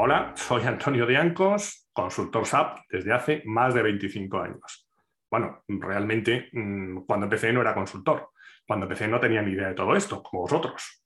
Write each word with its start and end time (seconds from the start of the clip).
Hola, 0.00 0.32
soy 0.36 0.62
Antonio 0.62 1.06
de 1.06 1.16
Ancos, 1.16 1.88
consultor 1.92 2.46
SAP 2.46 2.82
desde 2.88 3.12
hace 3.12 3.42
más 3.46 3.74
de 3.74 3.82
25 3.82 4.38
años. 4.38 4.88
Bueno, 5.28 5.64
realmente 5.66 6.50
mm, 6.52 6.98
cuando 6.98 7.26
empecé 7.26 7.52
no 7.52 7.62
era 7.62 7.74
consultor. 7.74 8.30
Cuando 8.64 8.86
empecé 8.86 9.08
no 9.08 9.18
tenía 9.18 9.42
ni 9.42 9.50
idea 9.50 9.66
de 9.66 9.74
todo 9.74 9.96
esto, 9.96 10.22
como 10.22 10.42
vosotros. 10.42 11.02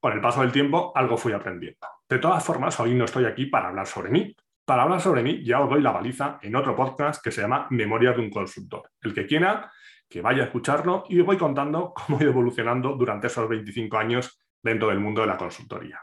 Con 0.00 0.14
el 0.14 0.20
paso 0.20 0.40
del 0.40 0.50
tiempo 0.50 0.90
algo 0.96 1.16
fui 1.16 1.32
aprendiendo. 1.32 1.86
De 2.08 2.18
todas 2.18 2.44
formas, 2.44 2.80
hoy 2.80 2.92
no 2.94 3.04
estoy 3.04 3.24
aquí 3.24 3.46
para 3.46 3.68
hablar 3.68 3.86
sobre 3.86 4.10
mí. 4.10 4.34
Para 4.64 4.82
hablar 4.82 5.00
sobre 5.00 5.22
mí 5.22 5.44
ya 5.44 5.60
os 5.60 5.70
doy 5.70 5.80
la 5.80 5.92
baliza 5.92 6.40
en 6.42 6.56
otro 6.56 6.74
podcast 6.74 7.22
que 7.22 7.30
se 7.30 7.42
llama 7.42 7.68
Memorias 7.70 8.16
de 8.16 8.22
un 8.22 8.30
consultor. 8.30 8.90
El 9.00 9.14
que 9.14 9.26
quiera, 9.26 9.70
que 10.08 10.22
vaya 10.22 10.42
a 10.42 10.46
escucharlo 10.46 11.04
y 11.08 11.20
os 11.20 11.26
voy 11.26 11.38
contando 11.38 11.94
cómo 11.94 12.18
he 12.18 12.22
ido 12.24 12.32
evolucionando 12.32 12.96
durante 12.96 13.28
esos 13.28 13.48
25 13.48 13.96
años 13.96 14.42
dentro 14.60 14.88
del 14.88 14.98
mundo 14.98 15.20
de 15.20 15.28
la 15.28 15.36
consultoría. 15.36 16.00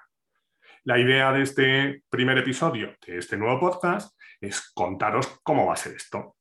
La 0.83 0.97
idea 0.97 1.31
de 1.31 1.43
este 1.43 2.03
primer 2.09 2.39
episodio 2.39 2.95
de 3.05 3.19
este 3.19 3.37
nuevo 3.37 3.59
podcast 3.59 4.19
es 4.39 4.71
contaros 4.73 5.39
cómo 5.43 5.67
va 5.67 5.73
a 5.73 5.75
ser 5.75 5.93
esto. 5.93 6.37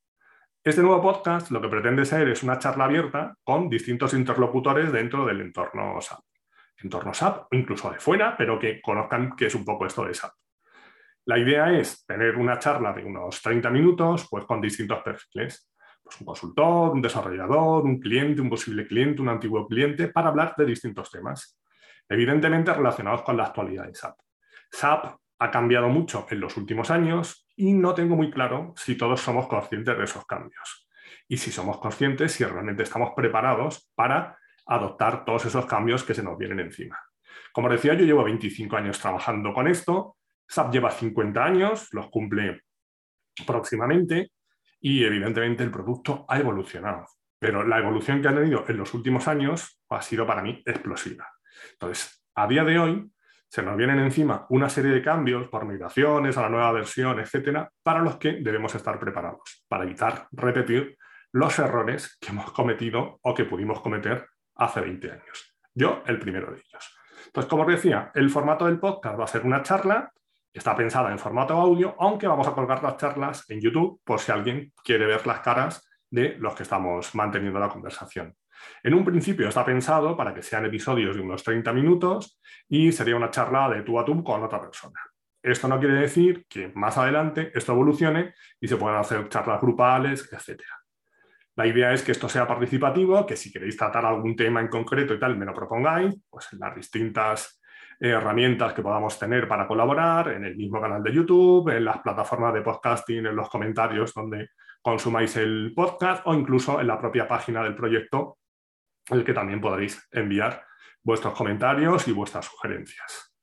Este 0.65 0.81
nuevo 0.81 1.03
podcast 1.03 1.51
lo 1.51 1.61
que 1.61 1.69
pretende 1.69 2.07
ser 2.07 2.27
es 2.27 2.43
una 2.43 2.59
charla 2.59 2.87
abierta 2.87 3.37
con 3.45 3.69
distintos 3.69 4.15
interlocutores 4.15 4.91
dentro 4.93 5.27
del 5.27 5.43
entorno 5.43 6.01
SAP. 6.01 6.21
Entorno 6.83 7.13
SAP, 7.13 7.53
incluso 7.53 7.91
de 7.91 7.99
fuera, 7.99 8.35
pero 8.35 8.59
que 8.59 8.81
conozcan 8.81 9.37
qué 9.37 9.45
es 9.45 9.55
un 9.55 9.63
poco 9.63 9.85
esto 9.85 10.07
de 10.07 10.15
SAP. 10.15 10.33
La 11.27 11.39
idea 11.39 11.79
es 11.79 12.07
tener 12.07 12.37
una 12.37 12.59
charla 12.59 12.95
de 12.95 13.05
unos 13.05 13.43
30 13.43 13.69
minutos 13.69 14.27
pues, 14.31 14.47
con 14.47 14.59
distintos 14.63 15.03
perfiles. 15.03 15.71
Pues 16.03 16.19
un 16.19 16.27
consultor, 16.27 16.93
un 16.93 17.03
desarrollador, 17.03 17.85
un 17.85 18.01
cliente, 18.01 18.41
un 18.41 18.49
posible 18.49 18.87
cliente, 18.87 19.21
un 19.21 19.29
antiguo 19.29 19.69
cliente, 19.69 20.09
para 20.09 20.31
hablar 20.31 20.55
de 20.57 20.65
distintos 20.65 21.11
temas, 21.11 21.61
evidentemente 22.09 22.73
relacionados 22.73 23.21
con 23.21 23.37
la 23.37 23.45
actualidad 23.45 23.85
de 23.85 23.95
SAP. 23.95 24.17
SAP 24.71 25.17
ha 25.39 25.51
cambiado 25.51 25.89
mucho 25.89 26.27
en 26.31 26.41
los 26.41 26.57
últimos 26.57 26.91
años 26.91 27.49
y 27.57 27.73
no 27.73 27.95
tengo 27.95 28.17
muy 28.17 28.31
claro 28.31 28.73
si 28.77 28.97
todos 28.97 29.21
somos 29.21 29.47
conscientes 29.49 29.97
de 29.97 30.05
esos 30.05 30.27
cambios. 30.27 30.89
Y 31.29 31.37
si 31.37 31.51
somos 31.51 31.79
conscientes, 31.79 32.33
si 32.33 32.45
realmente 32.45 32.83
estamos 32.83 33.13
preparados 33.17 33.91
para 33.95 34.39
adoptar 34.67 35.25
todos 35.25 35.47
esos 35.47 35.67
cambios 35.67 36.05
que 36.05 36.15
se 36.15 36.23
nos 36.23 36.37
vienen 36.37 36.61
encima. 36.61 36.99
Como 37.53 37.69
decía, 37.69 37.95
yo 37.95 38.05
llevo 38.05 38.25
25 38.25 38.77
años 38.77 39.01
trabajando 39.01 39.53
con 39.53 39.67
esto, 39.67 40.17
SAP 40.47 40.73
lleva 40.73 40.91
50 40.91 41.45
años, 41.45 41.89
los 41.93 42.09
cumple 42.11 42.63
próximamente 43.47 44.33
y 44.81 45.05
evidentemente 45.05 45.63
el 45.63 45.71
producto 45.71 46.25
ha 46.29 46.39
evolucionado. 46.39 47.07
Pero 47.39 47.65
la 47.65 47.79
evolución 47.79 48.21
que 48.21 48.29
ha 48.29 48.35
tenido 48.35 48.65
en 48.69 48.77
los 48.77 48.93
últimos 48.95 49.27
años 49.27 49.81
ha 49.89 50.03
sido 50.03 50.27
para 50.27 50.43
mí 50.43 50.63
explosiva. 50.67 51.27
Entonces, 51.73 52.25
a 52.35 52.47
día 52.47 52.65
de 52.65 52.79
hoy, 52.79 53.11
se 53.51 53.65
nos 53.65 53.77
vienen 53.77 53.99
encima 53.99 54.47
una 54.51 54.69
serie 54.69 54.93
de 54.93 55.03
cambios 55.03 55.49
por 55.49 55.67
migraciones 55.67 56.39
a 56.39 56.43
la 56.43 56.49
nueva 56.49 56.71
versión, 56.71 57.19
etcétera, 57.19 57.69
para 57.83 58.01
los 58.01 58.17
que 58.17 58.35
debemos 58.35 58.73
estar 58.77 58.99
preparados, 59.01 59.65
para 59.67 59.83
evitar 59.83 60.29
repetir 60.31 60.97
los 61.33 61.59
errores 61.59 62.17
que 62.21 62.29
hemos 62.29 62.53
cometido 62.53 63.19
o 63.23 63.35
que 63.35 63.45
pudimos 63.45 63.81
cometer 63.81 64.29
hace 64.55 64.81
20 64.81 65.11
años. 65.11 65.57
Yo, 65.75 66.03
el 66.07 66.21
primero 66.21 66.53
de 66.53 66.59
ellos. 66.59 66.97
Entonces, 67.27 67.51
como 67.51 67.63
os 67.63 67.69
decía, 67.69 68.13
el 68.15 68.31
formato 68.31 68.67
del 68.67 68.79
podcast 68.79 69.19
va 69.19 69.25
a 69.25 69.29
ser 69.29 69.45
una 69.45 69.63
charla, 69.63 70.13
está 70.53 70.77
pensada 70.77 71.11
en 71.11 71.19
formato 71.19 71.55
audio, 71.55 71.97
aunque 71.99 72.29
vamos 72.29 72.47
a 72.47 72.53
colgar 72.53 72.85
las 72.85 72.99
charlas 72.99 73.51
en 73.51 73.61
YouTube 73.61 74.01
por 74.05 74.21
si 74.21 74.31
alguien 74.31 74.73
quiere 74.85 75.07
ver 75.07 75.27
las 75.27 75.41
caras 75.41 75.89
de 76.09 76.37
los 76.39 76.55
que 76.55 76.63
estamos 76.63 77.15
manteniendo 77.17 77.59
la 77.59 77.69
conversación. 77.69 78.33
En 78.83 78.95
un 78.95 79.05
principio 79.05 79.49
está 79.49 79.65
pensado 79.65 80.17
para 80.17 80.35
que 80.35 80.43
sean 80.43 80.65
episodios 80.65 81.17
de 81.17 81.23
unos 81.23 81.43
30 81.43 81.73
minutos 81.73 82.41
y 82.69 82.93
sería 82.93 83.17
una 83.17 83.31
charla 83.31 83.69
de 83.69 83.83
tú 83.83 83.99
a 83.99 84.05
tú 84.05 84.23
con 84.23 84.43
otra 84.43 84.61
persona. 84.61 85.01
Esto 85.43 85.69
no 85.69 85.79
quiere 85.79 85.95
decir 85.95 86.45
que 86.49 86.71
más 86.75 86.99
adelante 86.99 87.51
esto 87.55 87.73
evolucione 87.73 88.35
y 88.61 88.69
se 88.69 88.77
puedan 88.77 89.01
hacer 89.01 89.29
charlas 89.29 89.61
grupales, 89.61 90.29
etc. 90.33 90.61
La 91.57 91.67
idea 91.67 91.93
es 91.93 92.03
que 92.03 92.13
esto 92.13 92.29
sea 92.29 92.47
participativo, 92.47 93.27
que 93.27 93.37
si 93.37 93.51
queréis 93.51 93.77
tratar 93.77 94.05
algún 94.05 94.37
tema 94.37 94.61
en 94.61 94.69
concreto 94.69 95.15
y 95.15 95.19
tal, 95.19 95.37
me 95.37 95.47
lo 95.47 95.55
propongáis, 95.55 96.15
pues 96.29 96.53
en 96.53 96.59
las 96.59 96.75
distintas 96.75 97.61
herramientas 97.99 98.73
que 98.73 98.83
podamos 98.83 99.19
tener 99.19 99.47
para 99.47 99.67
colaborar, 99.67 100.29
en 100.33 100.45
el 100.45 100.57
mismo 100.57 100.81
canal 100.81 101.03
de 101.03 101.13
YouTube, 101.13 101.69
en 101.69 101.85
las 101.85 101.99
plataformas 101.99 102.55
de 102.55 102.63
podcasting, 102.63 103.27
en 103.27 103.37
los 103.37 103.51
comentarios 103.51 104.15
donde 104.15 104.51
consumáis 104.81 105.37
el 105.37 105.73
podcast 105.75 106.23
o 106.27 106.35
incluso 106.35 106.81
en 106.81 106.87
la 106.87 106.99
propia 106.99 107.29
página 107.29 107.63
del 107.63 107.75
proyecto 107.75 108.39
el 109.09 109.25
que 109.25 109.35
también 109.35 109.61
podréis 109.61 110.07
enviar 110.11 110.65
vuestros 111.03 111.35
comentarios 111.35 112.07
y 112.09 112.13
vuestras 112.13 112.47
sugerencias. 112.47 113.35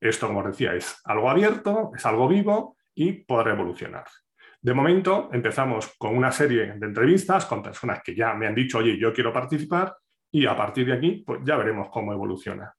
Esto, 0.00 0.26
como 0.26 0.40
os 0.40 0.46
decía, 0.46 0.74
es 0.74 1.00
algo 1.04 1.30
abierto, 1.30 1.92
es 1.94 2.04
algo 2.06 2.28
vivo 2.28 2.76
y 2.94 3.12
podrá 3.12 3.52
evolucionar. 3.52 4.04
De 4.62 4.74
momento, 4.74 5.30
empezamos 5.32 5.94
con 5.98 6.16
una 6.16 6.32
serie 6.32 6.74
de 6.74 6.86
entrevistas 6.86 7.46
con 7.46 7.62
personas 7.62 8.02
que 8.02 8.14
ya 8.14 8.34
me 8.34 8.46
han 8.46 8.54
dicho, 8.54 8.78
oye, 8.78 8.98
yo 8.98 9.12
quiero 9.12 9.32
participar, 9.32 9.94
y 10.30 10.46
a 10.46 10.56
partir 10.56 10.86
de 10.86 10.92
aquí, 10.92 11.22
pues 11.26 11.40
ya 11.44 11.56
veremos 11.56 11.88
cómo 11.90 12.12
evoluciona. 12.12 12.74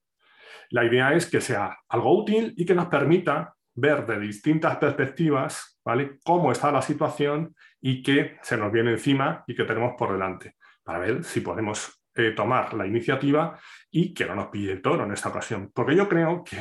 La 0.70 0.84
idea 0.84 1.12
es 1.12 1.26
que 1.26 1.40
sea 1.40 1.76
algo 1.88 2.18
útil 2.18 2.54
y 2.56 2.64
que 2.64 2.74
nos 2.74 2.86
permita 2.86 3.54
ver 3.74 4.06
de 4.06 4.18
distintas 4.20 4.76
perspectivas 4.76 5.80
¿vale? 5.84 6.18
cómo 6.24 6.52
está 6.52 6.70
la 6.72 6.82
situación 6.82 7.54
y 7.80 8.02
qué 8.02 8.38
se 8.42 8.56
nos 8.56 8.72
viene 8.72 8.92
encima 8.92 9.44
y 9.46 9.54
qué 9.54 9.64
tenemos 9.64 9.94
por 9.98 10.12
delante, 10.12 10.56
para 10.82 10.98
ver 10.98 11.24
si 11.24 11.40
podemos 11.40 12.01
eh, 12.14 12.32
tomar 12.32 12.74
la 12.74 12.86
iniciativa 12.86 13.58
y 13.90 14.12
que 14.12 14.26
no 14.26 14.34
nos 14.34 14.48
pille 14.48 14.72
el 14.72 14.82
toro 14.82 15.04
en 15.04 15.12
esta 15.12 15.30
ocasión. 15.30 15.70
Porque 15.72 15.96
yo 15.96 16.08
creo 16.08 16.44
que 16.44 16.56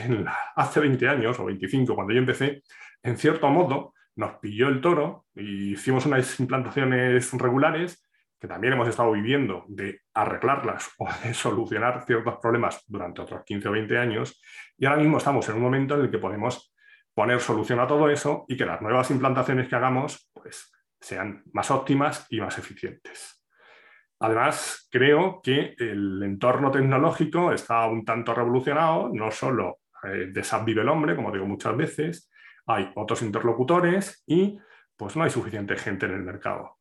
hace 0.56 0.80
20 0.80 1.08
años 1.08 1.40
o 1.40 1.46
25, 1.46 1.96
cuando 1.96 2.14
yo 2.14 2.20
empecé, 2.20 2.64
en 3.04 3.18
cierto 3.18 3.50
modo 3.50 3.94
nos 4.16 4.40
pilló 4.40 4.68
el 4.68 4.82
toro 4.82 5.26
y 5.36 5.74
hicimos 5.74 6.06
unas 6.06 6.40
implantaciones 6.40 7.32
regulares 7.34 8.08
que 8.40 8.48
también 8.48 8.74
hemos 8.74 8.88
estado 8.88 9.12
viviendo 9.12 9.66
de 9.68 10.02
arreglarlas 10.14 10.90
o 10.98 11.08
de 11.24 11.34
solucionar 11.34 12.04
ciertos 12.06 12.38
problemas 12.42 12.84
durante 12.88 13.22
otros 13.22 13.44
15 13.46 13.70
o 13.70 13.72
20 13.72 13.98
años 13.98 14.42
y 14.78 14.86
ahora 14.86 15.00
mismo 15.00 15.18
estamos 15.18 15.48
en 15.50 15.56
un 15.56 15.62
momento 15.62 15.96
en 15.96 16.02
el 16.02 16.12
que 16.12 16.18
podemos 16.18 16.74
poner 17.14 17.40
solución 17.40 17.80
a 17.80 17.88
todo 17.88 18.10
eso 18.10 18.46
y 18.48 18.58
que 18.58 18.66
las 18.66 18.82
nuevas 18.82 19.12
implantaciones 19.12 19.68
que 19.68 19.76
hagamos 19.76 20.30
pues, 20.34 20.72
sean 21.00 21.44
más 21.54 21.70
óptimas 21.72 22.26
y 22.30 22.40
más 22.40 22.58
eficientes. 22.58 23.41
Además, 24.24 24.88
creo 24.92 25.42
que 25.42 25.74
el 25.80 26.22
entorno 26.22 26.70
tecnológico 26.70 27.52
está 27.52 27.88
un 27.88 28.06
tanto 28.06 28.36
revolucionado, 28.36 29.10
no 29.12 29.32
solo 29.32 29.80
eh, 30.04 30.28
de 30.32 30.44
SAP 30.44 30.66
vive 30.66 30.82
el 30.84 30.90
hombre, 30.90 31.16
como 31.16 31.32
digo 31.32 31.48
muchas 31.48 31.76
veces, 31.76 32.32
hay 32.68 32.92
otros 32.96 33.24
interlocutores 33.24 34.24
y 34.28 34.60
pues 34.96 35.16
no 35.16 35.24
hay 35.24 35.32
suficiente 35.32 35.76
gente 35.76 36.06
en 36.06 36.14
el 36.14 36.22
mercado. 36.22 36.78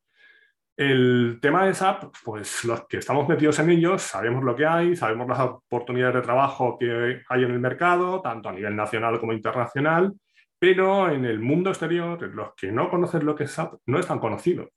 El 0.77 1.39
tema 1.41 1.65
de 1.65 1.73
SAP, 1.73 2.15
pues 2.23 2.63
los 2.67 2.87
que 2.87 2.99
estamos 2.99 3.27
metidos 3.27 3.59
en 3.59 3.71
ellos 3.71 4.03
sabemos 4.03 4.45
lo 4.45 4.55
que 4.55 4.67
hay, 4.67 4.95
sabemos 4.95 5.27
las 5.27 5.41
oportunidades 5.41 6.17
de 6.17 6.23
trabajo 6.23 6.77
que 6.79 7.23
hay 7.27 7.43
en 7.43 7.51
el 7.53 7.59
mercado, 7.59 8.21
tanto 8.21 8.51
a 8.51 8.53
nivel 8.53 8.77
nacional 8.77 9.19
como 9.19 9.33
internacional, 9.33 10.13
pero 10.59 11.11
en 11.11 11.25
el 11.25 11.41
mundo 11.41 11.71
exterior, 11.71 12.23
los 12.35 12.55
que 12.55 12.71
no 12.71 12.91
conocen 12.91 13.25
lo 13.25 13.35
que 13.35 13.45
es 13.45 13.51
SAP 13.53 13.81
no 13.87 13.99
es 13.99 14.07
tan 14.07 14.19
conocido. 14.19 14.69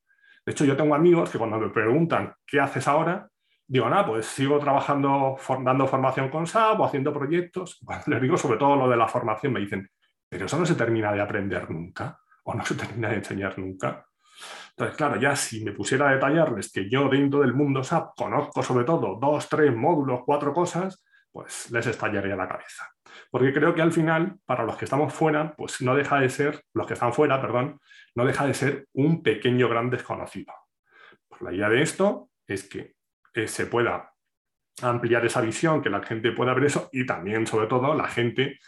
De 0.46 0.52
hecho, 0.52 0.66
yo 0.66 0.76
tengo 0.76 0.94
amigos 0.94 1.30
que 1.30 1.38
cuando 1.38 1.58
me 1.58 1.70
preguntan 1.70 2.34
qué 2.46 2.60
haces 2.60 2.88
ahora, 2.88 3.30
digo, 3.66 3.90
nada, 3.90 4.06
pues 4.06 4.26
sigo 4.26 4.60
trabajando, 4.60 5.38
dando 5.64 5.88
formación 5.88 6.30
con 6.30 6.46
SAP 6.46 6.80
o 6.80 6.86
haciendo 6.86 7.14
proyectos. 7.14 7.80
Cuando 7.86 8.06
les 8.08 8.22
digo 8.22 8.38
sobre 8.38 8.58
todo 8.58 8.76
lo 8.76 8.90
de 8.90 8.98
la 8.98 9.08
formación, 9.08 9.54
me 9.54 9.62
dicen, 9.62 9.90
pero 10.28 10.46
eso 10.46 10.60
no 10.60 10.66
se 10.66 10.76
termina 10.76 11.12
de 11.12 11.22
aprender 11.22 11.70
nunca 11.72 12.20
o 12.44 12.54
no 12.54 12.66
se 12.66 12.76
termina 12.76 13.10
de 13.10 13.16
enseñar 13.16 13.58
nunca. 13.58 14.06
Entonces, 14.72 14.98
claro, 14.98 15.20
ya 15.20 15.36
si 15.36 15.64
me 15.64 15.72
pusiera 15.72 16.10
a 16.10 16.14
detallarles 16.14 16.72
que 16.72 16.90
yo 16.90 17.08
dentro 17.08 17.42
del 17.42 17.54
mundo 17.54 17.84
SAP 17.84 18.16
conozco 18.16 18.62
sobre 18.64 18.86
todo 18.86 19.18
dos, 19.22 19.48
tres 19.48 19.74
módulos, 19.76 20.22
cuatro 20.26 20.54
cosas, 20.54 21.04
pues 21.32 21.72
les 21.72 21.88
estallaría 21.88 22.36
la 22.36 22.48
cabeza. 22.48 22.93
Porque 23.32 23.54
creo 23.54 23.74
que 23.74 23.82
al 23.82 23.92
final, 23.92 24.38
para 24.46 24.64
los 24.64 24.78
que 24.78 24.86
estamos 24.86 25.14
fuera, 25.14 25.56
pues 25.56 25.82
no 25.82 25.96
deja 25.96 26.20
de 26.20 26.30
ser, 26.30 26.64
los 26.74 26.88
que 26.88 26.94
están 26.94 27.14
fuera, 27.14 27.42
perdón, 27.42 27.80
no 28.16 28.26
deja 28.26 28.46
de 28.46 28.54
ser 28.54 28.88
un 28.94 29.24
pequeño 29.24 29.70
gran 29.70 29.90
desconocido. 29.90 30.54
Pues 31.28 31.42
la 31.42 31.54
idea 31.54 31.70
de 31.70 31.82
esto 31.82 32.30
es 32.48 32.68
que 32.68 32.96
eh, 33.34 33.48
se 33.48 33.66
pueda 33.66 34.14
ampliar 34.82 35.26
esa 35.26 35.42
visión, 35.42 35.82
que 35.82 35.90
la 35.90 36.02
gente 36.02 36.32
pueda 36.32 36.54
ver 36.54 36.66
eso 36.66 36.90
y 36.92 37.06
también, 37.06 37.46
sobre 37.48 37.68
todo, 37.68 37.94
la 37.96 38.08
gente 38.08 38.60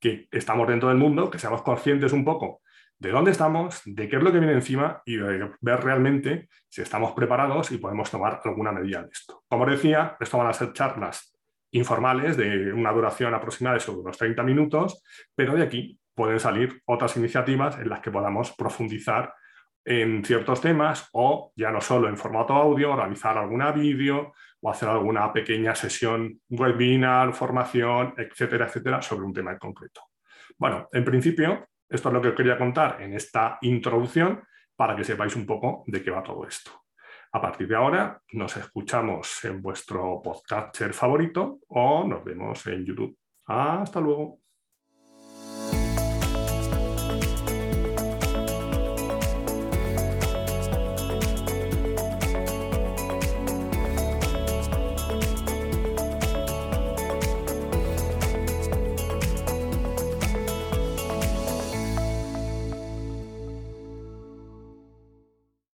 que 0.00 0.28
estamos 0.30 0.66
dentro 0.66 0.88
del 0.88 0.98
mundo, 0.98 1.30
que 1.30 1.38
seamos 1.38 1.62
conscientes 1.62 2.12
un 2.12 2.24
poco 2.24 2.62
de 3.02 3.10
dónde 3.10 3.32
estamos, 3.32 3.82
de 3.84 4.08
qué 4.08 4.16
es 4.16 4.22
lo 4.22 4.32
que 4.32 4.38
viene 4.38 4.54
encima 4.54 5.02
y 5.04 5.16
de 5.16 5.50
ver 5.60 5.80
realmente 5.82 6.48
si 6.68 6.82
estamos 6.82 7.12
preparados 7.12 7.72
y 7.72 7.78
podemos 7.78 8.08
tomar 8.08 8.40
alguna 8.44 8.70
medida 8.70 9.02
de 9.02 9.08
esto. 9.10 9.42
Como 9.48 9.66
decía, 9.66 10.16
esto 10.20 10.38
van 10.38 10.46
a 10.46 10.52
ser 10.52 10.72
charlas 10.72 11.36
informales 11.72 12.36
de 12.36 12.72
una 12.72 12.92
duración 12.92 13.34
aproximada 13.34 13.78
de 13.78 13.90
unos 13.90 14.16
30 14.16 14.42
minutos, 14.42 15.02
pero 15.34 15.54
de 15.54 15.62
aquí 15.62 15.98
pueden 16.14 16.38
salir 16.38 16.80
otras 16.84 17.16
iniciativas 17.16 17.78
en 17.78 17.88
las 17.88 18.00
que 18.00 18.10
podamos 18.10 18.52
profundizar 18.52 19.34
en 19.84 20.24
ciertos 20.24 20.60
temas 20.60 21.08
o 21.12 21.52
ya 21.56 21.72
no 21.72 21.80
solo 21.80 22.08
en 22.08 22.16
formato 22.16 22.54
audio, 22.54 22.94
realizar 22.94 23.36
alguna 23.36 23.72
vídeo 23.72 24.32
o 24.60 24.70
hacer 24.70 24.88
alguna 24.88 25.32
pequeña 25.32 25.74
sesión 25.74 26.40
webinar, 26.48 27.32
formación, 27.32 28.14
etcétera, 28.16 28.66
etcétera, 28.66 29.02
sobre 29.02 29.24
un 29.24 29.32
tema 29.32 29.50
en 29.50 29.58
concreto. 29.58 30.02
Bueno, 30.56 30.88
en 30.92 31.04
principio, 31.04 31.66
Esto 31.92 32.08
es 32.08 32.14
lo 32.14 32.22
que 32.22 32.34
quería 32.34 32.56
contar 32.56 33.02
en 33.02 33.12
esta 33.12 33.58
introducción 33.60 34.42
para 34.74 34.96
que 34.96 35.04
sepáis 35.04 35.36
un 35.36 35.44
poco 35.44 35.84
de 35.86 36.02
qué 36.02 36.10
va 36.10 36.22
todo 36.22 36.46
esto. 36.46 36.81
A 37.34 37.40
partir 37.40 37.66
de 37.66 37.76
ahora 37.76 38.22
nos 38.32 38.56
escuchamos 38.58 39.42
en 39.46 39.62
vuestro 39.62 40.20
podcaster 40.22 40.92
favorito 40.92 41.60
o 41.68 42.04
nos 42.06 42.22
vemos 42.22 42.66
en 42.66 42.84
YouTube. 42.84 43.16
Hasta 43.46 44.00
luego. 44.00 44.40